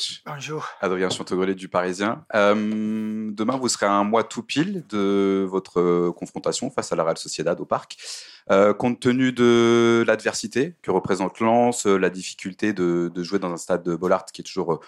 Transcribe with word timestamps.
coach. 0.00 0.22
Bonjour. 0.26 0.66
Adrien 0.80 1.10
Chantegrelet 1.10 1.54
du 1.54 1.68
Parisien. 1.68 2.24
Euh, 2.34 3.30
demain, 3.32 3.56
vous 3.56 3.68
serez 3.68 3.86
à 3.86 3.92
un 3.92 4.04
mois 4.04 4.24
tout 4.24 4.42
pile 4.42 4.84
de 4.88 5.46
votre 5.48 6.10
confrontation 6.10 6.70
face 6.70 6.92
à 6.92 6.96
la 6.96 7.04
Real 7.04 7.18
Sociedad 7.18 7.60
au 7.60 7.64
Parc. 7.64 7.96
Euh, 8.50 8.72
compte 8.72 9.00
tenu 9.00 9.32
de 9.32 10.04
l'adversité 10.06 10.76
que 10.82 10.90
représente 10.90 11.40
Lens, 11.40 11.86
la 11.86 12.10
difficulté 12.10 12.72
de, 12.72 13.10
jouer 13.22 13.38
dans 13.38 13.52
un 13.52 13.56
stade 13.56 13.82
de 13.82 13.94
Bollard 13.94 14.24
qui 14.26 14.40
est 14.40 14.44
toujours 14.44 14.80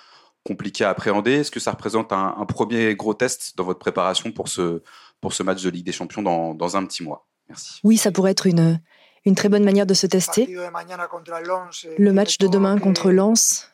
compliqué 0.45 0.85
à 0.85 0.91
appréhender, 0.91 1.33
est-ce 1.33 1.53
que 1.53 1.61
ça 1.61 1.71
représente 1.71 2.13
un, 2.13 2.45
premier 2.47 2.97
gros 2.97 3.15
test 3.15 3.57
dans 3.57 3.65
votre 3.65 3.79
préparation 3.79 4.33
pour 4.33 4.49
ce, 4.49 4.83
pour 5.21 5.35
ce 5.35 5.45
match 5.45 5.63
de 5.63 5.71
Ligue 5.71 5.87
des 5.87 5.93
Champions 5.93 6.23
dans, 6.23 6.55
dans 6.55 6.77
un 6.77 6.85
petit 6.85 7.05
mois? 7.05 7.27
Merci. 7.49 7.81
Oui, 7.85 7.97
ça 7.97 8.11
pourrait 8.11 8.33
être 8.33 8.47
une, 8.47 8.81
une 9.25 9.35
très 9.37 9.49
bonne 9.49 9.65
manière 9.65 9.87
de 9.87 9.95
se 9.95 10.07
tester. 10.07 10.47
Le 10.47 12.13
match 12.13 12.39
de 12.39 12.49
demain 12.49 12.79
contre 12.79 13.11
Lens 13.13 13.72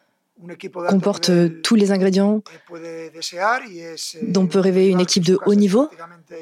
comporte 0.88 1.30
tous 1.62 1.74
les 1.74 1.91
ingrédients 1.91 2.42
dont 4.23 4.47
peut 4.47 4.61
rêver 4.61 4.88
une 4.88 5.01
équipe 5.01 5.24
de 5.24 5.38
haut 5.47 5.55
niveau. 5.55 5.88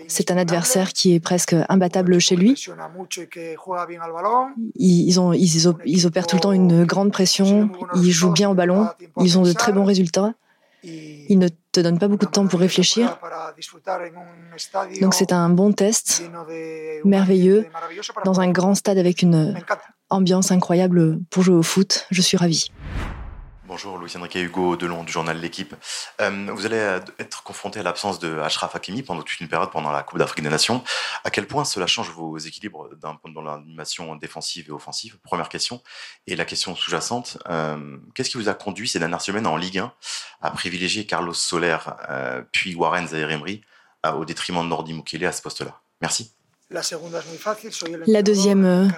C'est 0.09 0.31
un 0.31 0.37
adversaire 0.37 0.93
qui 0.93 1.15
est 1.15 1.21
presque 1.21 1.55
imbattable 1.69 2.19
chez 2.19 2.37
lui. 2.37 2.63
Ils, 4.77 5.21
ont, 5.21 5.33
ils, 5.33 6.07
opèrent 6.07 6.27
tout 6.27 6.37
le 6.37 6.41
temps 6.41 6.53
une 6.53 6.85
grande 6.85 7.13
pression, 7.13 7.71
ils 7.97 8.11
jouent 8.11 8.33
bien 8.33 8.51
au 8.51 8.55
ballon, 8.55 8.89
ils 9.19 9.39
ont 9.39 9.43
de 9.43 9.53
très 9.53 9.73
bons 9.73 9.85
résultats. 9.85 10.35
Ils 10.83 11.39
ne 11.39 11.49
te 11.73 11.81
donnent 11.81 11.99
pas 11.99 12.09
beaucoup 12.09 12.27
de 12.27 12.31
temps 12.31 12.47
pour 12.47 12.61
réfléchir. 12.61 13.19
Donc 15.01 15.15
c'est 15.15 15.33
un 15.33 15.49
bon 15.49 15.73
test, 15.73 16.23
merveilleux, 17.05 17.67
dans 18.25 18.41
un 18.41 18.51
grand 18.51 18.75
stade 18.75 18.99
avec 18.99 19.23
une 19.23 19.57
ambiance 20.11 20.53
incroyable 20.53 21.19
pour 21.31 21.43
jouer 21.43 21.57
au 21.57 21.63
foot. 21.63 22.07
Je 22.11 22.23
suis 22.23 22.37
ravi. 22.37 22.71
Bonjour, 23.77 23.99
Louis 23.99 24.17
Enrique 24.17 24.37
Hugo 24.37 24.75
Delon 24.75 25.05
du 25.05 25.13
journal 25.13 25.39
L'équipe. 25.39 25.75
Euh, 26.23 26.47
vous 26.51 26.65
allez 26.65 26.79
euh, 26.79 26.99
être 27.19 27.43
confronté 27.43 27.79
à 27.79 27.83
l'absence 27.83 28.19
de 28.19 28.39
Ashraf 28.39 28.75
Hakimi 28.75 29.03
pendant 29.03 29.21
toute 29.21 29.39
une 29.39 29.49
période 29.49 29.71
pendant 29.71 29.93
la 29.93 30.03
Coupe 30.03 30.19
d'Afrique 30.19 30.43
des 30.43 30.49
Nations. 30.49 30.83
À 31.25 31.31
quel 31.31 31.47
point 31.47 31.67
cela 31.67 31.87
change 31.87 32.09
vos 32.09 32.39
équilibres 32.39 32.89
dans 32.97 33.43
l'animation 33.43 34.17
défensive 34.17 34.71
et 34.71 34.73
offensive? 34.73 35.19
Première 35.23 35.51
question. 35.51 35.83
Et 36.27 36.37
la 36.37 36.47
question 36.47 36.75
sous-jacente, 36.75 37.37
euh, 37.51 37.99
qu'est-ce 38.15 38.31
qui 38.31 38.39
vous 38.39 38.49
a 38.49 38.55
conduit 38.55 38.89
ces 38.89 38.99
dernières 38.99 39.21
semaines 39.21 39.47
en 39.47 39.59
Ligue 39.59 39.81
1 39.81 39.93
à 40.41 40.51
privilégier 40.53 41.05
Carlos 41.05 41.35
Soler 41.35 41.77
puis 42.53 42.75
Warren 42.75 43.07
Zaire-Emery 43.07 43.61
au 44.11 44.25
détriment 44.25 44.63
de 44.63 44.69
Nordi 44.69 44.95
Mukele 44.95 45.27
à 45.27 45.33
ce 45.33 45.43
poste-là? 45.43 45.83
Merci. 46.01 46.36
La 48.07 48.23
deuxième 48.23 48.65
euh, 48.65 48.89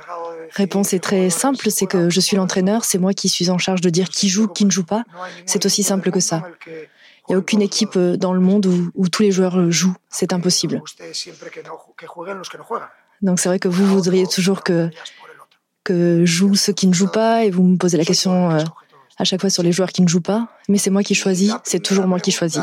réponse 0.53 0.95
est 0.95 1.01
très 1.01 1.29
simple, 1.29 1.71
c'est 1.71 1.87
que 1.87 2.09
je 2.09 2.21
suis 2.21 2.37
l'entraîneur, 2.37 2.85
c'est 2.85 2.99
moi 2.99 3.13
qui 3.13 3.29
suis 3.29 3.51
en 3.51 3.59
charge 3.59 3.83
de 3.83 3.91
dire 3.91 4.09
qui 4.09 4.31
joue, 4.31 4.49
qui 4.49 4.65
ne 4.65 4.71
joue 4.71 4.85
pas. 4.85 5.05
C'est 5.45 5.67
aussi 5.67 5.83
simple 5.83 6.11
que 6.11 6.21
ça. 6.21 6.43
Il 6.67 7.33
n'y 7.33 7.35
a 7.35 7.39
aucune 7.39 7.61
équipe 7.61 7.97
euh, 7.97 8.17
dans 8.17 8.33
le 8.33 8.41
monde 8.41 8.65
où, 8.95 9.09
tous 9.09 9.23
les 9.23 9.31
joueurs 9.31 9.59
euh, 9.59 9.71
jouent. 9.71 9.95
C'est 10.09 10.33
impossible. 10.33 10.81
Donc 13.21 13.39
c'est 13.39 13.49
vrai 13.51 13.59
que 13.59 13.69
vous 13.69 13.87
voudriez 13.87 14.27
toujours 14.27 14.63
que, 14.63 14.89
que 15.85 16.25
jouent 16.25 16.55
ceux 16.55 16.73
qui 16.73 16.87
ne 16.87 16.95
jouent 16.95 17.13
pas 17.13 17.45
et 17.45 17.51
vous 17.51 17.63
me 17.65 17.77
posez 17.77 17.99
la 17.99 18.05
question 18.07 18.49
à 19.19 19.25
chaque 19.25 19.43
fois 19.43 19.51
sur 19.51 19.63
les 19.63 19.73
joueurs 19.73 19.91
qui 19.91 20.01
ne 20.01 20.09
jouent 20.09 20.23
pas. 20.23 20.49
Mais 20.71 20.79
c'est 20.79 20.91
moi 20.91 21.03
qui 21.03 21.15
choisis, 21.15 21.53
c'est 21.65 21.83
toujours 21.83 22.07
moi 22.07 22.19
qui 22.19 22.31
choisis. 22.31 22.63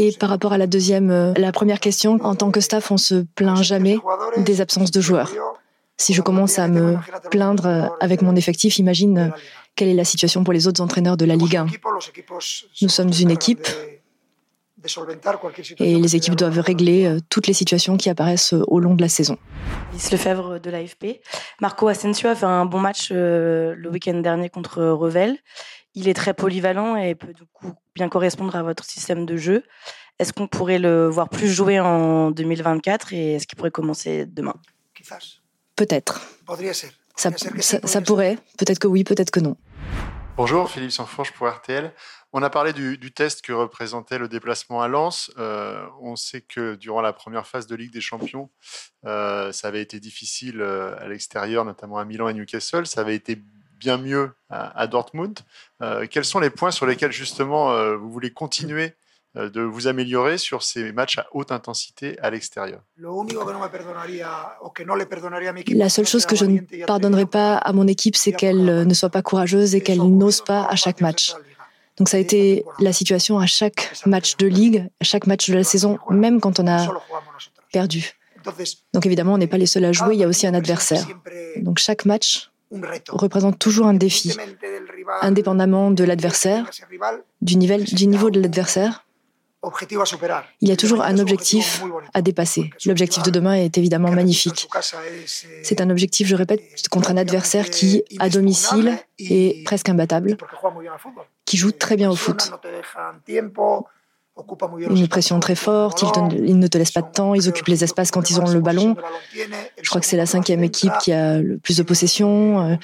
Et 0.00 0.12
par 0.12 0.28
rapport 0.28 0.52
à 0.52 0.58
la 0.58 0.68
deuxième, 0.68 1.10
euh, 1.10 1.32
la 1.36 1.50
première 1.50 1.80
question, 1.80 2.18
en 2.22 2.36
tant 2.36 2.52
que 2.52 2.60
staff, 2.60 2.92
on 2.92 2.96
se 2.96 3.26
plaint 3.34 3.60
jamais 3.64 3.98
des 4.36 4.60
absences 4.60 4.92
de 4.92 5.00
joueurs. 5.00 5.32
Si 5.96 6.14
je 6.14 6.22
commence 6.22 6.60
à 6.60 6.68
me 6.68 6.98
plaindre 7.32 7.66
euh, 7.66 7.88
avec 7.98 8.22
mon 8.22 8.36
effectif, 8.36 8.78
imagine 8.78 9.18
euh, 9.18 9.28
quelle 9.74 9.88
est 9.88 9.94
la 9.94 10.04
situation 10.04 10.44
pour 10.44 10.52
les 10.52 10.68
autres 10.68 10.80
entraîneurs 10.80 11.16
de 11.16 11.24
la 11.24 11.34
Ligue 11.34 11.56
1. 11.56 11.66
Nous 12.80 12.88
sommes 12.88 13.10
une 13.20 13.32
équipe 13.32 13.66
et 15.80 15.96
les 15.96 16.14
équipes 16.14 16.36
doivent 16.36 16.60
régler 16.60 17.18
toutes 17.28 17.48
les 17.48 17.52
situations 17.52 17.96
qui 17.96 18.08
apparaissent 18.08 18.54
au 18.68 18.78
long 18.78 18.94
de 18.94 19.02
la 19.02 19.08
saison. 19.08 19.36
Lise 19.92 20.12
Lefebvre 20.12 20.60
de 20.60 20.70
l'AFP. 20.70 21.20
Marco 21.60 21.88
Asensio 21.88 22.28
a 22.28 22.36
fait 22.36 22.46
un 22.46 22.64
bon 22.64 22.78
match 22.78 23.10
le 23.10 23.88
week-end 23.90 24.20
dernier 24.20 24.48
contre 24.48 24.84
Revel 24.84 25.36
il 25.94 26.08
est 26.08 26.14
très 26.14 26.34
polyvalent 26.34 26.96
et 26.96 27.14
peut 27.14 27.32
du 27.32 27.44
coup 27.52 27.72
bien 27.94 28.08
correspondre 28.08 28.54
à 28.56 28.62
votre 28.62 28.84
système 28.84 29.26
de 29.26 29.36
jeu. 29.36 29.64
Est-ce 30.18 30.32
qu'on 30.32 30.48
pourrait 30.48 30.78
le 30.78 31.08
voir 31.08 31.28
plus 31.28 31.48
jouer 31.48 31.80
en 31.80 32.30
2024 32.30 33.12
et 33.12 33.34
est-ce 33.34 33.46
qu'il 33.46 33.56
pourrait 33.56 33.70
commencer 33.70 34.26
demain? 34.26 34.54
Peut-être. 35.76 36.20
Ça, 37.16 37.30
ça, 37.84 38.00
pourrait. 38.00 38.36
Peut-être 38.58 38.78
que 38.78 38.86
oui, 38.86 39.04
peut-être 39.04 39.30
que 39.30 39.40
non. 39.40 39.56
Bonjour, 40.36 40.70
Philippe 40.70 40.92
Sanfourche 40.92 41.32
pour 41.32 41.48
RTL. 41.48 41.92
On 42.32 42.42
a 42.42 42.50
parlé 42.50 42.72
du, 42.72 43.12
test 43.12 43.42
que 43.42 43.52
représentait 43.52 44.18
le 44.18 44.28
déplacement 44.28 44.82
à 44.82 44.88
Lens. 44.88 45.32
Euh, 45.38 45.84
on 46.00 46.14
sait 46.14 46.42
que 46.42 46.74
durant 46.74 47.00
la 47.00 47.12
première 47.12 47.46
phase 47.46 47.66
de 47.66 47.74
Ligue 47.74 47.92
des 47.92 48.00
Champions, 48.00 48.50
euh, 49.04 49.50
ça 49.50 49.68
avait 49.68 49.82
été 49.82 49.98
difficile 49.98 50.60
euh, 50.60 50.96
à 51.00 51.08
l'extérieur, 51.08 51.64
notamment 51.64 51.98
à 51.98 52.04
Milan 52.04 52.28
et 52.28 52.34
Newcastle. 52.34 52.86
Ça 52.86 53.00
avait 53.00 53.16
été 53.16 53.42
bien 53.78 53.98
mieux 53.98 54.30
à, 54.50 54.86
Dortmund. 54.86 55.38
Euh, 55.82 56.06
quels 56.10 56.24
sont 56.24 56.40
les 56.40 56.50
points 56.50 56.70
sur 56.70 56.86
lesquels 56.86 57.12
justement 57.12 57.72
euh, 57.72 57.96
vous 57.96 58.10
voulez 58.10 58.32
continuer 58.32 58.94
euh, 59.36 59.50
de 59.50 59.60
vous 59.60 59.86
améliorer 59.86 60.38
sur 60.38 60.62
ces 60.62 60.92
matchs 60.92 61.18
à 61.18 61.26
haute 61.32 61.52
intensité 61.52 62.18
à 62.20 62.30
l'extérieur? 62.30 62.80
La 65.68 65.88
seule 65.88 66.06
chose 66.06 66.26
que 66.26 66.36
je 66.36 66.44
ne 66.44 66.86
pardonnerai 66.86 67.26
pas 67.26 67.56
à 67.56 67.72
mon 67.72 67.86
équipe, 67.86 68.16
c'est 68.16 68.32
qu'elle 68.32 68.64
ne 68.86 68.94
soit 68.94 69.10
pas 69.10 69.22
courageuse 69.22 69.74
et 69.74 69.80
qu'elle 69.80 70.02
n'ose 70.02 70.40
pas 70.42 70.64
à 70.64 70.76
chaque 70.76 71.00
match. 71.00 71.34
Donc 71.98 72.08
ça 72.08 72.16
a 72.16 72.20
été 72.20 72.64
la 72.78 72.92
situation 72.92 73.38
à 73.38 73.46
chaque 73.46 73.92
match 74.06 74.36
de 74.36 74.46
ligue, 74.46 74.88
à 75.00 75.04
chaque 75.04 75.26
match 75.26 75.50
de 75.50 75.54
la 75.54 75.64
saison, 75.64 75.98
même 76.10 76.40
quand 76.40 76.60
on 76.60 76.66
a 76.68 76.88
perdu. 77.72 78.12
Donc 78.92 79.04
évidemment, 79.04 79.34
on 79.34 79.38
n'est 79.38 79.48
pas 79.48 79.58
les 79.58 79.66
seuls 79.66 79.84
à 79.84 79.92
jouer, 79.92 80.14
il 80.14 80.20
y 80.20 80.24
a 80.24 80.28
aussi 80.28 80.46
un 80.46 80.54
adversaire. 80.54 81.04
Donc 81.56 81.78
chaque 81.78 82.04
match, 82.04 82.47
représente 83.08 83.58
toujours 83.58 83.86
un 83.86 83.94
défi, 83.94 84.36
indépendamment 85.22 85.90
de 85.90 86.04
l'adversaire, 86.04 86.70
du, 87.40 87.56
du 87.56 88.06
niveau 88.06 88.30
de 88.30 88.40
l'adversaire. 88.40 89.04
Il 90.60 90.68
y 90.68 90.72
a 90.72 90.76
toujours 90.76 91.02
un 91.02 91.18
objectif 91.18 91.82
à 92.14 92.22
dépasser. 92.22 92.70
L'objectif 92.86 93.24
de 93.24 93.30
demain 93.30 93.54
est 93.54 93.76
évidemment 93.76 94.12
magnifique. 94.12 94.68
C'est 95.64 95.80
un 95.80 95.90
objectif, 95.90 96.28
je 96.28 96.36
répète, 96.36 96.88
contre 96.90 97.10
un 97.10 97.16
adversaire 97.16 97.68
qui, 97.68 98.04
à 98.20 98.28
domicile, 98.28 98.96
est 99.18 99.64
presque 99.64 99.88
imbattable, 99.88 100.36
qui 101.44 101.56
joue 101.56 101.72
très 101.72 101.96
bien 101.96 102.10
au 102.10 102.16
foot. 102.16 102.52
Une 104.78 105.08
pression 105.08 105.40
très 105.40 105.54
forte, 105.54 106.04
ils, 106.32 106.58
ne 106.58 106.66
te 106.66 106.78
laissent 106.78 106.92
pas 106.92 107.02
de 107.02 107.10
temps, 107.10 107.34
ils 107.34 107.48
occupent 107.48 107.68
les 107.68 107.84
espaces 107.84 108.10
quand 108.10 108.30
ils 108.30 108.40
ont 108.40 108.46
le 108.46 108.60
ballon. 108.60 108.96
Je 109.82 109.88
crois 109.88 110.00
que 110.00 110.06
c'est 110.06 110.16
la 110.16 110.26
cinquième 110.26 110.62
équipe 110.62 110.92
qui 111.00 111.12
a 111.12 111.38
le 111.38 111.58
plus 111.58 111.76
de 111.76 111.82
possession, 111.82 112.60
euh, 112.60 112.76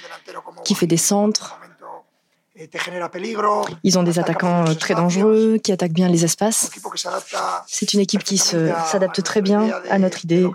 qui 0.64 0.74
fait 0.74 0.86
des 0.86 0.96
centres. 0.96 1.58
Ils 3.82 3.98
ont 3.98 4.02
des 4.02 4.18
attaquants 4.18 4.66
euh, 4.66 4.74
très 4.74 4.94
dangereux, 4.94 5.58
qui 5.62 5.72
attaquent 5.72 5.92
bien 5.92 6.08
les 6.08 6.24
espaces. 6.24 6.70
C'est 7.66 7.94
une 7.94 8.00
équipe 8.00 8.22
qui 8.22 8.38
s'adapte 8.38 9.22
très 9.22 9.42
bien 9.42 9.70
à 9.90 9.98
notre 9.98 10.24
idée, 10.24 10.48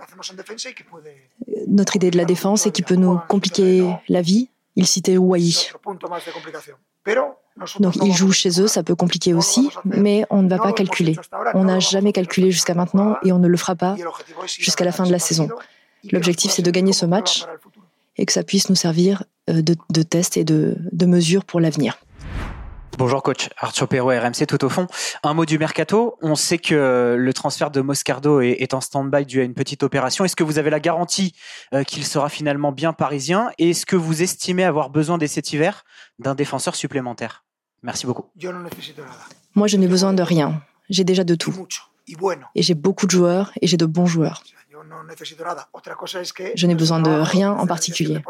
notre 1.67 1.95
idée 1.95 2.11
de 2.11 2.17
la 2.17 2.25
défense 2.25 2.65
et 2.65 2.71
qui 2.71 2.81
peut 2.81 2.95
nous 2.95 3.19
compliquer 3.27 3.85
la 4.07 4.21
vie. 4.21 4.49
Il 4.75 4.87
citait 4.87 5.17
Ouai. 5.17 5.41
Donc 7.79 7.95
ils 8.03 8.13
jouent 8.13 8.31
chez 8.31 8.61
eux, 8.61 8.67
ça 8.67 8.83
peut 8.83 8.95
compliquer 8.95 9.33
aussi, 9.33 9.69
mais 9.85 10.25
on 10.29 10.41
ne 10.41 10.49
va 10.49 10.57
pas 10.57 10.73
calculer. 10.73 11.15
On 11.53 11.65
n'a 11.65 11.79
jamais 11.79 12.13
calculé 12.13 12.51
jusqu'à 12.51 12.73
maintenant 12.73 13.17
et 13.23 13.31
on 13.31 13.39
ne 13.39 13.47
le 13.47 13.57
fera 13.57 13.75
pas 13.75 13.95
jusqu'à 14.45 14.85
la 14.85 14.91
fin 14.91 15.05
de 15.05 15.11
la 15.11 15.19
saison. 15.19 15.49
L'objectif, 16.11 16.51
c'est 16.51 16.61
de 16.61 16.71
gagner 16.71 16.93
ce 16.93 17.05
match 17.05 17.45
et 18.17 18.25
que 18.25 18.31
ça 18.31 18.43
puisse 18.43 18.69
nous 18.69 18.75
servir 18.75 19.23
euh, 19.49 19.61
de, 19.61 20.03
test 20.03 20.37
et 20.37 20.43
de, 20.43 20.75
de 20.91 21.05
mesure 21.05 21.45
pour 21.45 21.59
l'avenir. 21.59 21.97
Bonjour 22.99 23.23
coach, 23.23 23.47
Arthur 23.57 23.87
Perrault, 23.87 24.09
RMC 24.09 24.45
tout 24.45 24.65
au 24.65 24.67
fond. 24.67 24.85
Un 25.23 25.33
mot 25.33 25.45
du 25.45 25.57
mercato, 25.57 26.17
on 26.21 26.35
sait 26.35 26.57
que 26.57 27.15
le 27.17 27.33
transfert 27.33 27.71
de 27.71 27.79
Moscardo 27.79 28.41
est, 28.41 28.73
en 28.73 28.81
stand-by 28.81 29.25
dû 29.25 29.39
à 29.39 29.45
une 29.45 29.53
petite 29.53 29.83
opération. 29.83 30.25
Est-ce 30.25 30.35
que 30.35 30.43
vous 30.43 30.59
avez 30.59 30.69
la 30.69 30.81
garantie 30.81 31.33
euh, 31.73 31.85
qu'il 31.85 32.05
sera 32.05 32.27
finalement 32.27 32.73
bien 32.73 32.91
parisien? 32.91 33.51
Et 33.57 33.69
est-ce 33.69 33.85
que 33.85 33.95
vous 33.95 34.21
estimez 34.21 34.65
avoir 34.65 34.89
besoin 34.89 35.17
dès 35.17 35.27
cet 35.27 35.53
hiver 35.53 35.85
d'un 36.19 36.35
défenseur 36.35 36.75
supplémentaire? 36.75 37.45
Merci 37.83 38.05
beaucoup. 38.05 38.25
Moi, 39.55 39.67
je 39.67 39.77
n'ai 39.77 39.87
besoin 39.87 40.13
de 40.13 40.23
rien. 40.23 40.61
J'ai 40.89 41.03
déjà 41.03 41.23
de 41.23 41.35
tout. 41.35 41.53
Et 42.55 42.61
j'ai 42.61 42.73
beaucoup 42.73 43.05
de 43.05 43.11
joueurs 43.11 43.51
et 43.61 43.67
j'ai 43.67 43.77
de 43.77 43.85
bons 43.85 44.05
joueurs. 44.05 44.43
Je 46.55 46.67
n'ai 46.67 46.75
besoin 46.75 46.99
de 46.99 47.09
rien 47.09 47.51
en 47.51 47.67
particulier. 47.67 48.21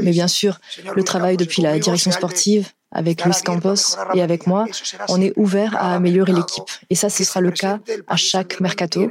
Mais 0.00 0.10
bien 0.10 0.28
sûr, 0.28 0.58
le 0.94 1.04
travail 1.04 1.36
depuis 1.36 1.62
la 1.62 1.78
direction 1.78 2.10
sportive, 2.10 2.70
avec 2.92 3.24
Luis 3.24 3.34
Campos 3.44 3.96
et 4.14 4.22
avec 4.22 4.46
moi, 4.46 4.64
on 5.08 5.20
est 5.20 5.32
ouvert 5.36 5.76
à 5.76 5.94
améliorer 5.94 6.32
l'équipe. 6.32 6.64
Et 6.90 6.94
ça, 6.94 7.08
ce 7.08 7.22
sera 7.24 7.40
le 7.40 7.50
cas 7.50 7.78
à 8.08 8.16
chaque 8.16 8.60
mercato. 8.60 9.08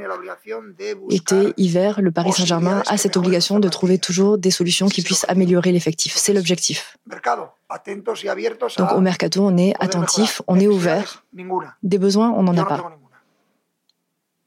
Été, 1.10 1.54
hiver, 1.56 2.00
le 2.00 2.10
Paris 2.10 2.32
Saint-Germain 2.32 2.82
a 2.86 2.96
cette 2.96 3.16
obligation 3.16 3.58
de 3.58 3.68
trouver 3.68 3.98
toujours 3.98 4.38
des 4.38 4.50
solutions 4.50 4.88
qui 4.88 5.02
puissent 5.02 5.26
améliorer 5.28 5.72
l'effectif. 5.72 6.16
C'est 6.16 6.34
l'objectif. 6.34 6.98
Donc 8.78 8.92
au 8.92 9.00
mercato, 9.00 9.44
on 9.44 9.56
est 9.56 9.74
attentif, 9.80 10.42
on 10.46 10.58
est 10.58 10.68
ouvert. 10.68 11.24
Des 11.82 11.98
besoins, 11.98 12.30
on 12.30 12.42
n'en 12.42 12.56
a 12.56 12.64
pas. 12.64 12.90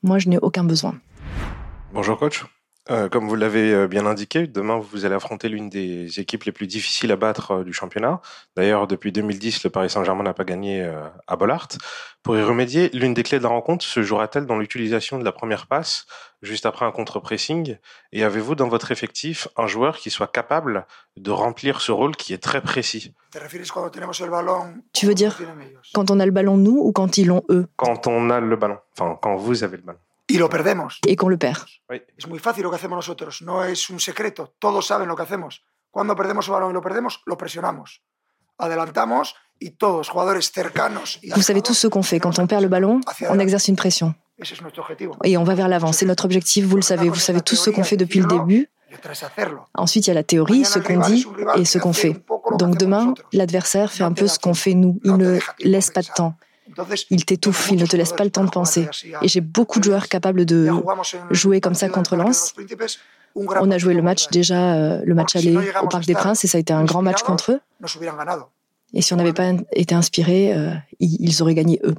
Moi, 0.04 0.20
je 0.20 0.30
n'ai 0.30 0.38
aucun 0.38 0.64
besoin. 0.64 0.96
Bonjour 1.94 2.18
coach. 2.20 2.44
Euh, 2.92 3.08
comme 3.08 3.30
vous 3.30 3.36
l'avez 3.36 3.74
euh, 3.74 3.88
bien 3.88 4.06
indiqué, 4.06 4.46
demain 4.46 4.78
vous 4.78 5.06
allez 5.06 5.16
affronter 5.16 5.48
l'une 5.48 5.70
des 5.70 6.20
équipes 6.20 6.44
les 6.44 6.52
plus 6.52 6.68
difficiles 6.68 7.14
à 7.14 7.16
battre 7.16 7.52
euh, 7.52 7.64
du 7.64 7.72
championnat. 7.72 8.20
D'ailleurs, 8.58 8.88
depuis 8.88 9.14
2010, 9.14 9.64
le 9.64 9.70
Paris 9.70 9.90
Saint-Germain 9.90 10.24
n'a 10.24 10.34
pas 10.34 10.44
gagné 10.44 10.86
à 11.28 11.36
Bollard. 11.38 11.70
Pour 12.24 12.38
y 12.38 12.44
remédier, 12.44 12.90
l'une 12.94 13.14
des 13.14 13.24
clés 13.24 13.38
de 13.38 13.44
la 13.44 13.50
rencontre 13.50 13.86
se 13.86 14.02
jouera-t-elle 14.02 14.46
dans 14.46 14.58
l'utilisation 14.58 15.18
de 15.18 15.24
la 15.24 15.32
première 15.32 15.68
passe 15.68 16.06
juste 16.42 16.66
après 16.66 16.86
un 16.86 16.92
contre-pressing? 16.92 17.78
Et 18.12 18.24
avez-vous 18.24 18.56
dans 18.56 18.68
votre 18.68 18.92
effectif 18.92 19.48
un 19.56 19.68
joueur 19.68 19.98
qui 19.98 20.10
soit 20.10 20.28
capable 20.28 20.86
de 21.16 21.32
remplir 21.32 21.80
ce 21.80 21.94
rôle 21.94 22.16
qui 22.18 22.34
est 22.34 22.44
très 22.44 22.62
précis? 22.62 23.14
Tu 24.92 25.06
veux 25.06 25.16
dire 25.16 25.40
quand 25.94 26.12
on 26.12 26.20
a 26.20 26.26
le 26.26 26.32
ballon 26.32 26.58
nous 26.58 26.78
ou 26.78 26.92
quand 26.92 27.18
ils 27.18 27.28
l'ont 27.28 27.44
eux? 27.50 27.68
Quand 27.78 28.08
on 28.08 28.30
a 28.30 28.42
le 28.42 28.56
ballon, 28.58 28.78
enfin 28.98 29.18
quand 29.22 29.38
vous 29.38 29.64
avez 29.64 29.78
le 29.78 29.84
ballon. 29.84 30.00
Y 30.34 30.40
lo 30.40 30.50
perdemos. 30.50 31.00
Et 31.06 31.16
qu'on 31.16 31.30
le 31.30 31.38
perd. 31.38 31.68
Es 32.18 32.28
muy 32.28 32.40
fácil 32.40 32.64
lo 32.64 32.72
que 32.72 32.78
hacemos 32.78 32.96
nosotros, 32.96 33.44
no 33.44 33.64
es 33.64 33.90
un 33.92 34.00
secreto, 34.00 34.56
todos 34.58 34.88
saben 34.88 35.08
lo 35.08 35.16
que 35.16 35.22
hacemos. 35.22 35.64
Cuando 35.92 36.16
perdemos 36.16 36.48
el 36.48 36.54
balón 36.54 36.72
y 36.72 36.74
lo 36.74 36.82
perdemos, 36.82 37.22
lo 37.28 37.38
presionamos. 37.38 38.02
Adelantamos 38.58 39.36
y 39.60 39.78
todos, 39.78 40.10
jugadores 40.10 40.52
cercanos. 40.52 41.20
Y 41.22 41.30
Vous 41.32 41.44
savez 41.44 41.62
tous 41.62 41.76
ce 41.76 41.88
qu'on 41.88 42.02
fait. 42.02 42.20
Quand 42.20 42.40
on 42.40 42.48
perd 42.48 42.64
le 42.64 42.68
ballon, 42.68 43.02
on 43.30 43.38
exerce 43.38 43.68
une 43.68 43.76
pression. 43.76 44.16
Ese 44.40 44.56
es 44.56 44.62
nuestro 44.62 44.82
objetivo. 44.82 45.16
Et 45.24 45.38
on 45.38 45.44
va 45.44 45.54
vers 45.54 45.68
l'avant. 45.68 45.92
C'est 45.92 46.08
notre 46.08 46.26
objectif, 46.26 46.66
vous 46.66 46.78
le 46.78 46.82
savez. 46.82 47.10
Vous 47.10 47.20
savez 47.20 47.42
tous 47.42 47.56
ce 47.56 47.70
qu'on 47.70 47.84
fait 47.84 47.98
depuis 47.98 48.20
le 48.20 48.26
début. 48.26 48.70
Ensuite, 49.76 50.08
il 50.08 50.10
y 50.10 50.12
a 50.12 50.16
la 50.16 50.24
théorie, 50.24 50.66
ce 50.66 50.80
qu'on 50.80 51.00
dit 51.00 51.28
et 51.58 51.66
ce 51.66 51.78
qu'on 51.78 51.94
fait. 51.94 52.24
Donc 52.58 52.78
demain, 52.78 53.14
l'adversaire 53.32 53.92
fait 53.92 54.04
un 54.04 54.14
peu 54.14 54.28
ce 54.28 54.40
qu'on 54.40 54.56
fait 54.56 54.74
nous. 54.74 55.00
Il 55.04 55.16
ne 55.18 55.40
laisse 55.60 55.92
pas 55.92 56.02
de 56.02 56.08
temps. 56.16 56.36
Il 57.10 57.26
t'étouffe, 57.26 57.70
il 57.72 57.80
ne 57.80 57.86
te 57.86 57.96
laisse 57.96 58.14
pas 58.14 58.24
le 58.24 58.30
temps 58.30 58.44
de 58.44 58.50
penser. 58.50 58.88
Et 59.22 59.28
j'ai 59.28 59.42
beaucoup 59.42 59.80
de 59.80 59.86
joueurs 59.86 60.08
capables 60.08 60.46
de 60.46 60.70
jouer 61.32 61.62
comme 61.62 61.76
ça 61.76 61.90
contre 61.90 62.16
Lens. 62.16 62.54
On 63.36 63.72
a 63.72 63.78
joué 63.78 63.94
le 63.94 64.02
match 64.02 64.28
déjà, 64.30 64.76
euh, 64.76 65.02
le 65.04 65.16
match 65.16 65.36
aller 65.36 65.58
au 65.82 65.88
Parc 65.88 66.06
des 66.06 66.14
Princes, 66.14 66.44
et 66.46 66.48
ça 66.48 66.58
a 66.58 66.62
été 66.62 66.72
un 66.72 66.84
grand 66.84 67.02
match 67.02 67.24
contre 67.24 67.54
eux. 67.54 67.60
Et 68.94 69.02
si 69.02 69.12
on 69.14 69.16
n'avait 69.16 69.34
pas 69.34 69.52
été 69.72 69.96
inspiré, 69.96 70.54
euh, 70.54 70.74
ils 71.00 71.42
auraient 71.42 71.56
gagné 71.56 71.80
eux. 71.84 71.96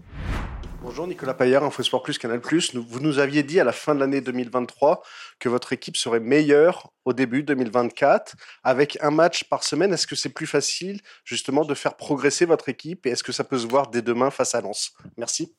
Bonjour 0.94 1.08
Nicolas 1.08 1.34
Paillard, 1.34 1.64
Infosport 1.64 2.04
Plus, 2.04 2.18
Canal 2.18 2.40
Plus. 2.40 2.72
Vous 2.76 3.00
nous 3.00 3.18
aviez 3.18 3.42
dit 3.42 3.58
à 3.58 3.64
la 3.64 3.72
fin 3.72 3.96
de 3.96 3.98
l'année 3.98 4.20
2023 4.20 5.02
que 5.40 5.48
votre 5.48 5.72
équipe 5.72 5.96
serait 5.96 6.20
meilleure 6.20 6.92
au 7.04 7.12
début 7.12 7.42
2024 7.42 8.36
avec 8.62 8.96
un 9.02 9.10
match 9.10 9.44
par 9.44 9.64
semaine. 9.64 9.92
Est-ce 9.92 10.06
que 10.06 10.14
c'est 10.14 10.28
plus 10.28 10.46
facile 10.46 11.00
justement 11.24 11.64
de 11.64 11.74
faire 11.74 11.96
progresser 11.96 12.44
votre 12.44 12.68
équipe 12.68 13.06
et 13.06 13.10
est-ce 13.10 13.24
que 13.24 13.32
ça 13.32 13.42
peut 13.42 13.58
se 13.58 13.66
voir 13.66 13.88
dès 13.88 14.02
demain 14.02 14.30
face 14.30 14.54
à 14.54 14.60
Lens? 14.60 14.92
Merci. 15.16 15.52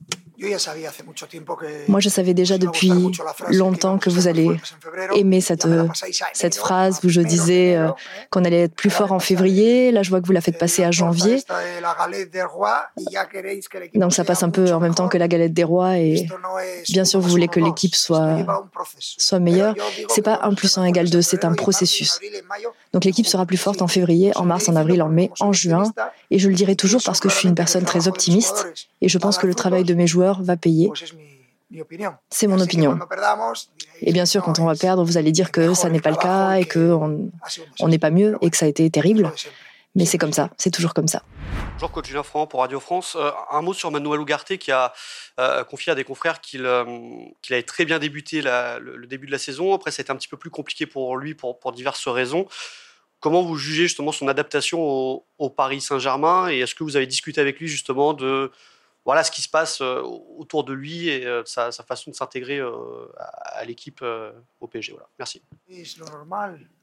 Moi, 1.88 2.00
je 2.00 2.10
savais 2.10 2.34
déjà 2.34 2.58
depuis 2.58 2.92
longtemps 3.50 3.98
que 3.98 4.10
vous 4.10 4.28
allez 4.28 4.50
aimer 5.16 5.42
cette, 5.42 5.68
cette 6.34 6.56
phrase 6.56 7.00
où 7.04 7.10
je 7.10 7.22
disais 7.22 7.76
euh, 7.76 7.90
qu'on 8.32 8.44
allait 8.44 8.64
être 8.64 8.76
plus 8.76 8.90
fort 8.90 9.12
en 9.12 9.20
février. 9.20 9.92
Là, 9.92 10.04
je 10.04 10.10
vois 10.10 10.22
que 10.22 10.26
vous 10.26 10.34
la 10.34 10.42
faites 10.42 10.58
passer 10.58 10.84
à 10.84 10.92
janvier. 10.92 11.42
Donc, 13.94 14.14
ça 14.14 14.24
passe 14.24 14.44
un 14.44 14.50
peu 14.50 14.72
en 14.74 14.80
même 14.80 14.96
temps 14.96 15.08
que 15.08 15.18
la 15.18 15.25
galette 15.28 15.54
des 15.54 15.64
rois. 15.64 15.98
Et 15.98 16.28
bien 16.90 17.06
sûr, 17.06 17.20
vous 17.20 17.30
voulez 17.30 17.48
que 17.48 17.60
l'équipe 17.60 17.96
soit, 17.96 18.38
soit 18.98 19.40
meilleure. 19.40 19.76
C'est 20.10 20.22
pas 20.22 20.40
1 20.44 20.54
plus 20.54 20.78
1 20.78 20.86
égale 20.86 21.10
2, 21.10 21.22
c'est 21.22 21.46
un 21.46 21.54
processus. 21.54 22.20
Donc, 22.94 23.06
l'équipe 23.06 23.28
sera 23.28 23.46
plus 23.46 23.58
forte 23.58 23.82
en 23.82 23.88
février, 23.88 24.32
en 24.36 24.46
mars, 24.46 24.70
en 24.70 24.76
avril, 24.76 25.02
en 25.02 25.10
mai, 25.10 25.32
en 25.40 25.54
juin. 25.54 25.92
Et 26.32 26.40
je 26.40 26.50
le 26.50 26.56
dirai 26.56 26.76
toujours 26.76 27.02
parce 27.04 27.20
que 27.20 27.30
je 27.30 27.36
suis 27.36 27.48
une 27.48 27.56
personne 27.56 27.84
très 27.84 28.08
optimiste. 28.08 28.68
Et 29.02 29.10
je 29.10 29.18
pense 29.18 29.38
que 29.38 29.48
le 29.48 29.56
travail 29.56 29.84
de 29.84 29.94
mes 29.94 30.08
joueurs 30.08 30.42
va 30.42 30.58
payer. 30.58 30.90
C'est 32.30 32.48
mon 32.48 32.60
opinion. 32.60 32.98
Et 34.02 34.14
bien 34.14 34.26
sûr, 34.26 34.44
quand 34.44 34.60
on 34.60 34.66
va 34.66 34.76
perdre, 34.76 35.04
vous 35.04 35.18
allez 35.18 35.32
dire 35.32 35.52
que 35.52 35.74
ça 35.74 35.90
n'est 35.90 36.00
pas 36.00 36.12
le 36.12 36.18
cas 36.18 36.56
et 36.56 36.66
qu'on 36.66 37.32
on 37.80 37.88
n'est 37.88 38.00
pas 38.00 38.12
mieux 38.12 38.38
et 38.42 38.50
que 38.50 38.58
ça 38.58 38.66
a 38.66 38.70
été 38.70 38.90
terrible. 38.90 39.32
Mais 39.96 40.06
c'est 40.06 40.18
comme 40.18 40.34
ça, 40.34 40.50
c'est 40.58 40.72
toujours 40.72 40.94
comme 40.94 41.08
ça. 41.08 41.24
Bonjour 41.74 41.92
coach 41.92 42.08
Julien 42.08 42.24
Franc 42.24 42.48
pour 42.48 42.60
Radio 42.60 42.80
France. 42.82 43.16
Euh, 43.18 43.32
un 43.52 43.62
mot 43.62 43.74
sur 43.74 43.92
Manuel 43.92 44.22
Ugarte 44.22 44.58
qui 44.58 44.72
a 44.72 44.94
euh, 45.40 45.64
confié 45.64 45.94
à 45.94 45.96
des 45.96 46.04
confrères 46.04 46.42
qu'il 46.42 46.66
euh, 46.66 46.86
qu'il 47.42 47.54
avait 47.54 47.64
très 47.64 47.86
bien 47.86 47.98
débuté 47.98 48.42
le, 48.42 49.06
début 49.08 49.28
de 49.28 49.32
la 49.32 49.38
saison. 49.38 49.74
Après, 49.74 49.92
ça 49.92 50.02
a 50.02 50.04
été 50.04 50.12
un 50.12 50.16
petit 50.16 50.28
peu 50.28 50.38
plus 50.38 50.50
compliqué 50.50 50.86
pour 50.86 51.16
lui 51.18 51.34
pour, 51.34 51.72
diverses 51.72 52.08
raisons. 52.08 52.46
Comment 53.22 53.42
vous 53.42 53.56
jugez 53.56 53.84
justement 53.84 54.12
son 54.12 54.28
adaptation 54.28 54.80
au 55.38 55.50
Paris 55.50 55.82
Saint-Germain 55.82 56.50
et 56.50 56.60
est-ce 56.60 56.76
que 56.76 56.84
vous 56.84 56.98
avez 56.98 57.08
discuté 57.08 57.42
avec 57.42 57.60
lui 57.60 57.68
justement 57.68 58.14
de 58.14 58.52
voilà 59.06 59.24
ce 59.24 59.30
qui 59.30 59.44
se 59.44 59.50
passe 59.50 59.82
euh, 59.82 60.02
autour 60.38 60.64
de 60.64 60.74
lui 60.74 61.10
et 61.10 61.28
euh, 61.28 61.44
sa, 61.46 61.72
façon 61.72 62.10
de 62.10 62.16
s'intégrer 62.16 62.58
euh, 62.58 62.72
à, 63.54 63.64
l'équipe 63.64 64.04
au 64.60 64.68
PSG. 64.68 64.94
Voilà. 64.94 65.08
Merci. 65.20 65.44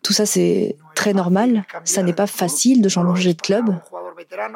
Tout 0.02 0.12
ça, 0.12 0.24
c'est 0.24 0.76
très 0.94 1.14
normal. 1.14 1.64
Ça 1.84 2.02
n'est 2.02 2.12
pas 2.12 2.28
facile 2.28 2.80
de 2.80 2.88
changer 2.88 3.34
de 3.34 3.42
club. 3.42 3.76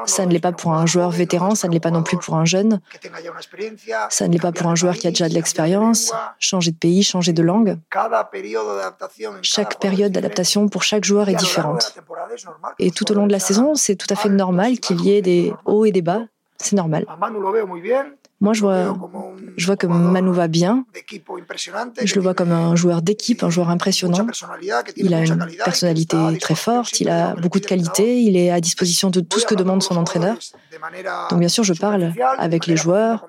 Ça 0.07 0.27
ne 0.27 0.33
l'est 0.33 0.41
pas 0.41 0.53
pour 0.53 0.75
un 0.75 0.87
joueur 0.87 1.11
vétéran, 1.11 1.57
ça 1.57 1.67
ne 1.67 1.73
l'est 1.73 1.81
pas 1.81 1.91
non 1.91 2.05
plus 2.05 2.19
pour 2.19 2.37
un 2.37 2.45
jeune. 2.45 2.81
Ça 4.11 4.29
ne 4.29 4.33
l'est 4.33 4.39
pas 4.39 4.53
pour 4.53 4.69
un 4.69 4.77
joueur 4.77 4.95
qui 4.95 5.09
a 5.09 5.11
déjà 5.11 5.29
de 5.29 5.35
l'expérience. 5.35 6.13
Changer 6.39 6.71
de 6.71 6.77
pays, 6.77 7.03
changer 7.03 7.33
de 7.33 7.43
langue. 7.43 7.79
Chaque 9.43 9.81
période 9.81 10.13
d'adaptation 10.13 10.69
pour 10.69 10.85
chaque 10.85 11.05
joueur 11.05 11.29
est 11.29 11.35
différente. 11.35 11.99
Et 12.79 12.93
tout 12.93 13.11
au 13.11 13.15
long 13.15 13.27
de 13.27 13.33
la 13.33 13.41
saison, 13.41 13.75
c'est 13.75 13.97
tout 13.97 14.07
à 14.11 14.15
fait 14.15 14.29
normal 14.29 14.79
qu'il 14.79 15.01
y 15.01 15.13
ait 15.13 15.23
des 15.23 15.53
hauts 15.65 15.85
et 15.85 15.91
des 15.91 16.03
bas 16.03 16.27
c'est 16.59 16.77
normal. 16.77 17.07
Moi, 18.41 18.53
je 18.53 18.61
vois, 18.61 18.95
je 19.57 19.67
vois 19.67 19.77
que 19.77 19.87
Manu 19.87 20.31
va 20.31 20.47
bien. 20.47 20.85
Je 22.05 22.15
le 22.15 22.21
vois 22.21 22.35
comme 22.35 22.53
un 22.53 22.77
joueur 22.77 23.01
d'équipe, 23.01 23.43
un 23.43 23.49
joueur 23.49 23.71
impressionnant. 23.71 24.27
Il 24.97 25.15
a 25.15 25.25
une 25.25 25.47
personnalité 25.65 26.17
très 26.39 26.55
forte, 26.55 27.01
il 27.01 27.09
a 27.09 27.35
beaucoup 27.35 27.61
de 27.61 27.67
qualités, 27.67 28.21
il 28.21 28.37
est 28.37 28.51
à 28.51 28.61
disposition 28.61 29.09
de 29.09 29.21
tout 29.21 29.41
ce 29.41 29.47
que 29.47 29.55
demande 29.55 29.83
son 29.83 29.97
entraîneur. 29.97 30.37
Donc 31.31 31.41
bien 31.41 31.49
sûr, 31.49 31.65
je 31.65 31.73
parle 31.73 32.13
avec 32.37 32.67
les 32.67 32.77
joueurs. 32.77 33.27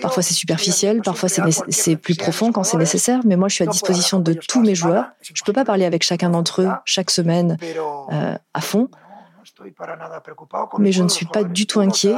Parfois 0.00 0.22
c'est 0.22 0.34
superficiel, 0.34 1.02
parfois 1.02 1.28
c'est 1.28 1.96
plus 1.96 2.16
profond 2.16 2.50
quand 2.50 2.64
c'est 2.64 2.78
nécessaire, 2.78 3.20
mais 3.24 3.36
moi 3.36 3.48
je 3.48 3.54
suis 3.54 3.64
à 3.64 3.68
disposition 3.68 4.18
de 4.18 4.32
tous 4.32 4.60
mes 4.60 4.74
joueurs. 4.74 5.06
Je 5.22 5.30
ne 5.30 5.44
peux 5.44 5.52
pas 5.52 5.64
parler 5.64 5.84
avec 5.84 6.02
chacun 6.02 6.30
d'entre 6.30 6.62
eux 6.62 6.68
chaque 6.84 7.10
semaine 7.10 7.56
euh, 8.12 8.34
à 8.54 8.60
fond. 8.60 8.88
Mais 10.78 10.92
je 10.92 11.02
ne 11.02 11.08
suis 11.08 11.26
pas 11.26 11.44
du 11.44 11.66
tout 11.66 11.80
inquiet. 11.80 12.14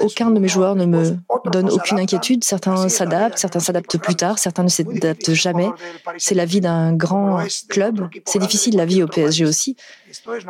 Aucun 0.00 0.30
de 0.30 0.38
mes 0.38 0.48
joueurs 0.48 0.76
ne 0.76 0.86
me 0.86 1.16
donne 1.46 1.70
aucune 1.70 1.98
inquiétude. 1.98 2.44
Certains 2.44 2.88
s'adaptent, 2.88 3.38
certains 3.38 3.60
s'adaptent 3.60 3.98
plus 3.98 4.14
tard, 4.14 4.38
certains 4.38 4.62
ne 4.62 4.68
s'adaptent 4.68 5.32
jamais. 5.32 5.68
C'est 6.18 6.34
la 6.34 6.44
vie 6.44 6.60
d'un 6.60 6.94
grand 6.94 7.42
club. 7.68 8.08
C'est 8.24 8.38
difficile 8.38 8.76
la 8.76 8.86
vie 8.86 9.02
au 9.02 9.08
PSG 9.08 9.44
aussi. 9.44 9.76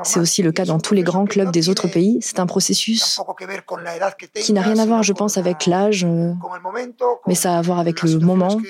C'est 0.03 0.21
aussi 0.21 0.43
le 0.43 0.53
cas 0.53 0.65
dans 0.65 0.79
tous 0.79 0.95
les 0.95 1.03
grands 1.03 1.25
clubs 1.25 1.51
des 1.51 1.69
autres 1.69 1.89
pays. 1.89 2.19
C'est 2.21 2.39
un 2.39 2.47
processus 2.47 3.21
qui 4.35 4.53
n'a 4.53 4.63
rien 4.63 4.79
à 4.79 4.87
voir, 4.87 5.03
je 5.03 5.13
pense, 5.13 5.39
avec 5.39 5.67
l'âge, 5.67 6.05
euh, 6.05 6.33
mais 7.27 7.35
ça 7.35 7.55
a 7.55 7.59
à 7.59 7.63
voir 7.63 7.79
avec 7.79 8.03
le 8.03 8.19
moment, 8.19 8.61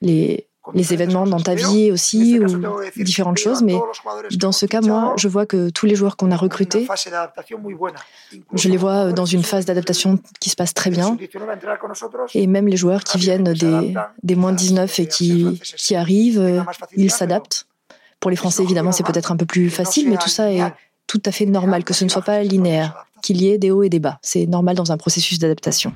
les 0.00 0.48
les 0.74 0.92
événements 0.92 1.26
dans 1.26 1.40
ta 1.40 1.54
vie 1.54 1.90
aussi, 1.90 2.38
ou 2.38 3.02
différentes 3.02 3.38
choses. 3.38 3.62
Mais 3.62 3.78
dans 4.32 4.52
ce 4.52 4.66
cas, 4.66 4.80
moi, 4.80 5.14
je 5.16 5.28
vois 5.28 5.46
que 5.46 5.70
tous 5.70 5.86
les 5.86 5.94
joueurs 5.94 6.16
qu'on 6.16 6.30
a 6.30 6.36
recrutés, 6.36 6.86
je 8.54 8.68
les 8.68 8.76
vois 8.76 9.12
dans 9.12 9.26
une 9.26 9.42
phase 9.42 9.64
d'adaptation 9.64 10.18
qui 10.40 10.50
se 10.50 10.56
passe 10.56 10.74
très 10.74 10.90
bien. 10.90 11.16
Et 12.34 12.46
même 12.46 12.68
les 12.68 12.76
joueurs 12.76 13.04
qui 13.04 13.18
viennent 13.18 13.52
des, 13.52 13.94
des 14.22 14.34
moins 14.34 14.52
19 14.52 14.98
et 14.98 15.06
qui, 15.06 15.60
qui 15.76 15.94
arrivent, 15.94 16.64
ils 16.96 17.10
s'adaptent. 17.10 17.66
Pour 18.18 18.30
les 18.30 18.36
Français, 18.36 18.62
évidemment, 18.62 18.92
c'est 18.92 19.04
peut-être 19.04 19.30
un 19.30 19.36
peu 19.36 19.46
plus 19.46 19.70
facile, 19.70 20.08
mais 20.08 20.16
tout 20.16 20.30
ça 20.30 20.52
est 20.52 20.62
tout 21.06 21.22
à 21.24 21.30
fait 21.30 21.46
normal, 21.46 21.84
que 21.84 21.94
ce 21.94 22.04
ne 22.04 22.08
soit 22.08 22.22
pas 22.22 22.42
linéaire, 22.42 23.06
qu'il 23.22 23.40
y 23.40 23.48
ait 23.50 23.58
des 23.58 23.70
hauts 23.70 23.82
et 23.82 23.88
des 23.88 24.00
bas. 24.00 24.18
C'est 24.22 24.46
normal 24.46 24.76
dans 24.76 24.92
un 24.92 24.96
processus 24.96 25.38
d'adaptation. 25.38 25.92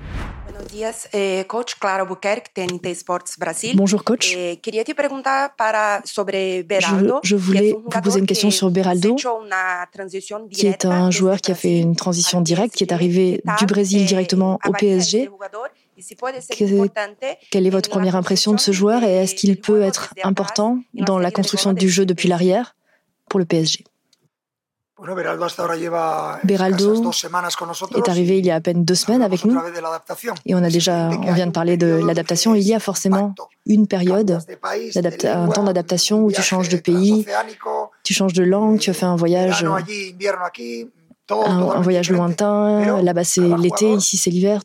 Eh, 1.12 1.44
coach. 1.48 1.74
Clara 1.78 2.06
TNT 2.54 2.94
Sports 2.94 3.36
Brasil. 3.38 3.76
Bonjour 3.76 4.04
coach. 4.04 4.34
Eh, 4.36 4.60
je, 7.22 7.36
voulais 7.36 7.72
vous 7.72 8.00
poser 8.00 8.18
une 8.20 8.26
question 8.26 8.50
sur 8.50 8.70
Beraldo, 8.70 9.16
qui 10.50 10.66
est 10.66 10.84
un 10.84 11.10
joueur 11.10 11.38
qui 11.38 11.50
a 11.50 11.54
fait 11.54 11.78
une 11.78 11.96
transition 11.96 12.40
directe, 12.40 12.74
qui 12.74 12.84
est 12.84 12.92
arrivé 12.92 13.42
du 13.58 13.66
Brésil 13.66 14.04
directement 14.06 14.58
au 14.66 14.72
PSG 14.72 15.28
quelle 17.50 17.66
est 17.66 17.70
votre 17.70 17.90
première 17.90 18.16
impression 18.16 18.52
de 18.52 18.58
ce 18.58 18.72
joueur 18.72 19.02
et 19.02 19.16
est-ce 19.16 19.34
qu'il 19.34 19.60
peut 19.60 19.82
être 19.82 20.14
important 20.24 20.78
dans 20.94 21.18
la 21.18 21.30
construction 21.30 21.74
du 21.74 21.90
jeu 21.90 22.06
depuis 22.06 22.28
l'arrière 22.28 22.74
pour 23.28 23.38
le 23.38 23.44
PSG 23.44 23.84
Beraldo 26.44 27.10
est 27.96 28.08
arrivé 28.08 28.38
il 28.38 28.46
y 28.46 28.50
a 28.50 28.56
à 28.56 28.60
peine 28.60 28.84
deux 28.84 28.94
semaines 28.94 29.22
avec 29.22 29.44
nous 29.44 29.58
et 30.46 30.54
on 30.54 30.62
a 30.62 30.68
déjà, 30.68 31.08
on 31.08 31.32
vient 31.32 31.46
de 31.46 31.52
parler 31.52 31.76
de 31.76 32.00
l'adaptation. 32.06 32.54
Il 32.54 32.62
y 32.62 32.74
a 32.74 32.80
forcément 32.80 33.34
une 33.66 33.86
période, 33.86 34.38
un 35.24 35.48
temps 35.48 35.64
d'adaptation 35.64 36.24
où 36.24 36.32
tu 36.32 36.42
changes 36.42 36.68
de 36.68 36.76
pays, 36.76 37.26
tu 38.02 38.14
changes 38.14 38.34
de 38.34 38.42
langue, 38.42 38.78
tu 38.78 38.90
as 38.90 38.94
fait 38.94 39.06
un 39.06 39.16
voyage, 39.16 39.64
un, 41.30 41.80
voyage 41.80 42.10
lointain. 42.10 43.00
Là-bas 43.02 43.24
c'est 43.24 43.40
l'été, 43.40 43.92
ici 43.92 44.16
c'est 44.16 44.30
l'hiver. 44.30 44.60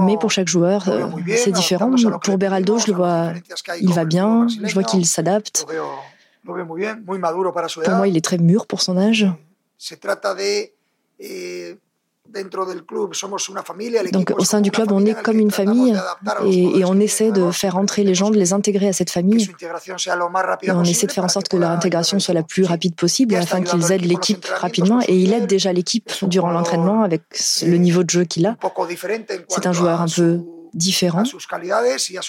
Mais 0.00 0.16
pour 0.16 0.30
chaque 0.30 0.48
joueur, 0.48 0.88
euh, 0.88 1.06
c'est 1.36 1.52
différent. 1.52 1.90
Pour 2.22 2.38
Beraldo, 2.38 2.78
je 2.78 2.88
le 2.88 2.94
vois, 2.94 3.32
il 3.80 3.92
va 3.92 4.04
bien, 4.04 4.46
je 4.48 4.74
vois 4.74 4.84
qu'il 4.84 5.06
s'adapte. 5.06 5.66
Pour 6.44 7.94
moi, 7.94 8.08
il 8.08 8.16
est 8.16 8.24
très 8.24 8.38
mûr 8.38 8.66
pour 8.66 8.82
son 8.82 8.98
âge. 8.98 9.26
Eh, 11.20 11.76
Donc 14.12 14.32
au 14.36 14.44
sein 14.44 14.60
du 14.60 14.70
club, 14.70 14.92
on 14.92 15.04
est 15.04 15.22
comme 15.22 15.38
une 15.38 15.50
famille 15.50 15.94
et, 16.44 16.84
on 16.84 16.98
essaie 16.98 17.30
de 17.30 17.50
faire 17.50 17.76
entrer 17.76 18.02
les 18.02 18.14
gens, 18.14 18.30
de 18.30 18.36
les 18.36 18.52
intégrer 18.52 18.88
à 18.88 18.92
cette 18.92 19.10
famille. 19.10 19.50
Et 20.62 20.70
on 20.70 20.84
essaie 20.84 21.06
de 21.06 21.12
faire 21.12 21.24
en 21.24 21.28
sorte 21.28 21.48
que 21.48 21.56
leur 21.56 21.70
intégration 21.70 22.18
soit 22.18 22.34
la 22.34 22.42
plus 22.42 22.64
rapide 22.64 22.94
possible 22.94 23.34
afin 23.34 23.62
qu'ils 23.62 23.92
aident 23.92 24.06
l'équipe 24.06 24.44
rapidement. 24.44 25.00
Et 25.06 25.16
il 25.16 25.32
aide 25.32 25.46
déjà 25.46 25.72
l'équipe 25.72 26.10
durant 26.22 26.50
l'entraînement 26.50 27.02
avec 27.02 27.22
le 27.64 27.76
niveau 27.76 28.02
de 28.04 28.10
jeu 28.10 28.24
qu'il 28.24 28.46
a. 28.46 28.56
C'est 29.48 29.66
un 29.66 29.72
joueur 29.72 30.00
un 30.00 30.08
peu 30.08 30.40
différent. 30.74 31.22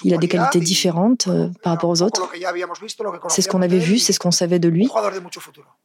Il 0.03 0.13
a 0.13 0.17
des 0.17 0.27
qualités 0.27 0.59
différentes 0.59 1.27
euh, 1.27 1.49
par 1.63 1.73
rapport 1.73 1.89
aux 1.89 2.01
autres. 2.01 2.29
C'est 3.29 3.41
ce 3.41 3.49
qu'on 3.49 3.61
avait 3.61 3.79
vu, 3.79 3.99
c'est 3.99 4.13
ce 4.13 4.19
qu'on 4.19 4.31
savait 4.31 4.59
de 4.59 4.69
lui. 4.69 4.89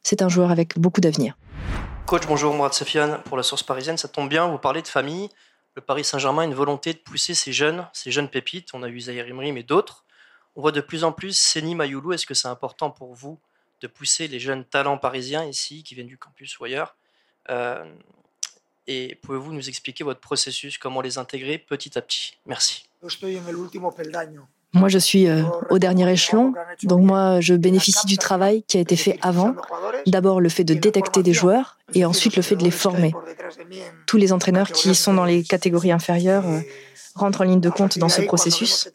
C'est 0.02 0.22
un 0.22 0.28
joueur 0.28 0.50
avec 0.50 0.78
beaucoup 0.78 1.00
d'avenir. 1.00 1.36
Coach, 2.06 2.26
bonjour, 2.26 2.54
Mourad 2.54 2.72
Sofiane 2.72 3.20
pour 3.24 3.36
la 3.36 3.42
source 3.42 3.62
parisienne. 3.62 3.96
Ça 3.96 4.08
tombe 4.08 4.28
bien, 4.28 4.48
vous 4.48 4.58
parlez 4.58 4.82
de 4.82 4.88
famille. 4.88 5.28
Le 5.76 5.82
Paris 5.82 6.04
Saint-Germain 6.04 6.42
a 6.42 6.44
une 6.44 6.54
volonté 6.54 6.92
de 6.92 6.98
pousser 6.98 7.34
ces 7.34 7.52
jeunes, 7.52 7.86
ces 7.92 8.10
jeunes 8.10 8.28
pépites. 8.28 8.68
On 8.74 8.82
a 8.82 8.88
eu 8.88 9.00
Zahir 9.00 9.26
Imri, 9.28 9.52
mais 9.52 9.62
d'autres. 9.62 10.04
On 10.56 10.60
voit 10.60 10.72
de 10.72 10.80
plus 10.80 11.04
en 11.04 11.12
plus 11.12 11.38
Seni 11.38 11.74
Mayoulou. 11.74 12.12
Est-ce 12.12 12.26
que 12.26 12.34
c'est 12.34 12.48
important 12.48 12.90
pour 12.90 13.14
vous 13.14 13.38
de 13.80 13.86
pousser 13.86 14.26
les 14.28 14.40
jeunes 14.40 14.64
talents 14.64 14.98
parisiens 14.98 15.44
ici, 15.44 15.84
qui 15.84 15.94
viennent 15.94 16.08
du 16.08 16.18
campus 16.18 16.58
ou 16.58 16.64
ailleurs? 16.64 16.96
Euh, 17.48 17.84
et 18.86 19.18
pouvez-vous 19.22 19.52
nous 19.52 19.68
expliquer 19.68 20.04
votre 20.04 20.20
processus, 20.20 20.78
comment 20.78 21.00
les 21.00 21.18
intégrer 21.18 21.58
petit 21.58 21.96
à 21.98 22.02
petit? 22.02 22.38
Merci. 22.46 22.84
Moi, 24.72 24.88
je 24.88 24.98
suis 24.98 25.26
euh, 25.26 25.42
au 25.68 25.78
dernier 25.80 26.10
échelon, 26.12 26.52
donc 26.84 27.00
moi, 27.00 27.40
je 27.40 27.54
bénéficie 27.54 28.06
du 28.06 28.18
travail 28.18 28.62
qui 28.68 28.76
a 28.76 28.80
été 28.80 28.94
fait 28.94 29.18
avant. 29.20 29.54
D'abord, 30.06 30.40
le 30.40 30.48
fait 30.48 30.62
de 30.62 30.74
détecter 30.74 31.24
des 31.24 31.32
joueurs 31.32 31.78
et 31.94 32.04
ensuite 32.04 32.36
le 32.36 32.42
fait 32.42 32.54
de 32.54 32.62
les 32.62 32.70
former. 32.70 33.12
Tous 34.06 34.16
les 34.16 34.32
entraîneurs 34.32 34.70
qui 34.70 34.94
sont 34.94 35.14
dans 35.14 35.24
les 35.24 35.42
catégories 35.42 35.90
inférieures 35.90 36.46
euh, 36.46 36.60
rentrent 37.16 37.40
en 37.40 37.44
ligne 37.44 37.60
de 37.60 37.70
compte 37.70 37.98
dans 37.98 38.08
ce 38.08 38.22
processus. 38.22 38.88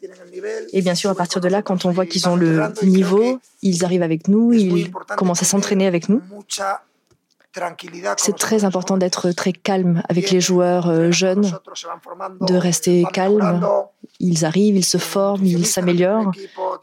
Et 0.72 0.80
bien 0.80 0.94
sûr, 0.94 1.10
à 1.10 1.14
partir 1.14 1.42
de 1.42 1.48
là, 1.48 1.60
quand 1.60 1.84
on 1.84 1.90
voit 1.90 2.06
qu'ils 2.06 2.26
ont 2.26 2.36
le 2.36 2.72
niveau, 2.82 3.38
ils 3.60 3.84
arrivent 3.84 4.02
avec 4.02 4.28
nous, 4.28 4.54
ils 4.54 4.90
commencent 5.16 5.42
à 5.42 5.46
s'entraîner 5.46 5.86
avec 5.86 6.08
nous. 6.08 6.22
C'est 8.16 8.36
très 8.36 8.64
important 8.64 8.96
d'être 8.96 9.30
très 9.32 9.52
calme 9.52 10.02
avec 10.08 10.30
les 10.30 10.40
joueurs 10.40 10.88
euh, 10.88 11.10
jeunes, 11.10 11.58
de 12.40 12.54
rester 12.54 13.04
calme. 13.12 13.66
Ils 14.20 14.44
arrivent, 14.44 14.76
ils 14.76 14.84
se 14.84 14.98
forment, 14.98 15.44
ils 15.44 15.66
s'améliorent. 15.66 16.32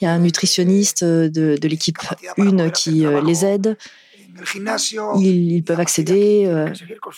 Il 0.01 0.05
y 0.05 0.07
a 0.07 0.11
un 0.11 0.19
nutritionniste 0.19 1.03
euh, 1.03 1.29
de, 1.29 1.67
l'équipe 1.67 1.99
1 2.37 2.69
qui 2.69 3.05
euh, 3.05 3.21
les 3.21 3.45
aide. 3.45 3.77
Ils, 5.19 5.63
peuvent 5.63 5.79
accéder 5.79 6.51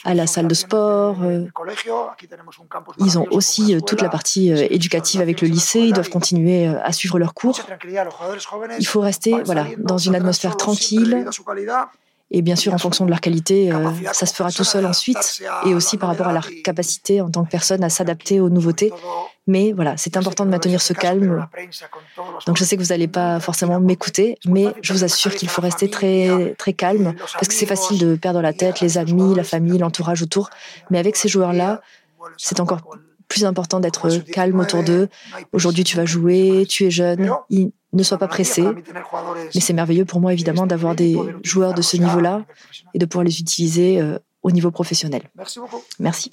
à 0.04 0.14
la 0.14 0.28
salle 0.28 0.50
de 0.50 0.54
sport. 0.54 1.16
Ils 3.00 3.18
ont 3.18 3.26
aussi 3.32 3.78
toute 3.88 4.02
la 4.02 4.10
partie 4.10 4.50
éducative 4.50 5.22
avec 5.22 5.40
le 5.40 5.48
lycée. 5.48 5.80
Ils 5.80 5.94
doivent 5.94 6.10
continuer 6.10 6.68
à 6.68 6.92
suivre 6.92 7.18
leurs 7.18 7.34
cours. 7.34 7.58
Il 8.80 8.86
faut 8.86 9.00
rester 9.00 9.42
voilà, 9.44 9.66
dans 9.78 9.98
une 9.98 10.14
atmosphère 10.14 10.58
tranquille 10.58 11.26
et 12.32 12.42
bien 12.42 12.56
sûr, 12.56 12.74
en 12.74 12.78
fonction 12.80 13.06
de 13.06 13.12
leur 13.12 13.22
qualité, 13.22 13.72
euh, 13.72 13.92
ça 14.14 14.26
se 14.26 14.34
fera 14.34 14.52
tout 14.52 14.64
seul 14.64 14.86
ensuite, 14.86 15.44
et 15.66 15.76
aussi 15.76 15.98
par 15.98 16.10
rapport 16.10 16.28
à 16.28 16.34
leur 16.34 16.50
capacité 16.64 17.22
en 17.22 17.30
tant 17.30 17.46
que 17.46 17.52
personne 17.52 17.84
à 17.84 17.90
s'adapter 17.90 18.40
aux 18.40 18.50
nouveautés. 18.50 18.92
Mais 19.48 19.74
voilà, 19.74 19.96
c'est 19.96 20.18
important 20.18 20.44
de 20.44 20.50
maintenir 20.50 20.82
ce 20.82 20.94
calme. 20.94 21.46
Donc 22.48 22.58
je 22.58 22.64
sais 22.64 22.78
que 22.78 22.82
vous 22.82 22.90
n'allez 22.90 23.08
pas 23.08 23.40
forcément 23.40 23.80
m'écouter, 23.80 24.40
mais 24.46 24.68
je 24.82 24.92
vous 24.92 25.04
assure 25.04 25.36
qu'il 25.36 25.50
faut 25.50 25.62
rester 25.62 25.88
très, 25.88 26.56
très 26.58 26.74
calme, 26.74 27.14
parce 27.34 27.48
que 27.48 27.54
c'est 27.54 27.68
facile 27.68 28.00
de 28.00 28.16
perdre 28.16 28.42
la 28.42 28.54
tête, 28.54 28.82
les 28.82 28.98
amis, 28.98 29.36
la 29.36 29.44
famille, 29.44 29.78
l'entourage 29.78 30.24
autour. 30.24 30.50
Mais 30.90 30.98
avec 30.98 31.16
ces 31.18 31.30
joueurs-là, 31.30 31.82
c'est 32.38 32.60
encore 32.60 32.82
plus 33.28 33.46
important 33.46 33.80
d'être 33.80 34.10
calme 34.32 34.60
autour 34.60 34.84
d'eux. 34.84 35.10
Aujourd'hui, 35.52 35.84
tu 35.84 35.96
vas 35.96 36.06
jouer, 36.06 36.66
tu 36.68 36.86
es 36.86 36.92
jeune 36.92 37.32
ne 37.96 38.04
sois 38.04 38.18
pas 38.18 38.28
pressé. 38.28 38.64
Mais 39.54 39.62
c'est 39.62 39.74
merveilleux 39.74 40.06
pour 40.06 40.20
moi, 40.20 40.34
évidemment, 40.34 40.68
d'avoir 40.68 40.96
des 40.96 41.18
joueurs 41.44 41.74
de 41.74 41.82
ce 41.82 41.98
niveau-là 41.98 42.46
et 42.94 43.00
de 43.00 43.06
pouvoir 43.06 43.26
les 43.26 43.40
utiliser 43.40 44.00
euh, 44.00 44.20
au 44.44 44.52
niveau 44.52 44.72
professionnel. 44.72 45.24
Merci 45.36 45.60
beaucoup. 45.60 45.82
Merci. 46.00 46.32